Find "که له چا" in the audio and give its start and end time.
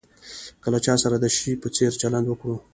0.61-0.93